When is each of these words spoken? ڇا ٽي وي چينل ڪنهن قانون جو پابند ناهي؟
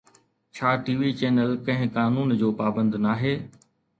ڇا 0.55 0.69
ٽي 0.85 0.93
وي 1.01 1.09
چينل 1.19 1.51
ڪنهن 1.67 1.91
قانون 1.97 2.29
جو 2.41 2.49
پابند 2.61 3.01
ناهي؟ 3.05 3.35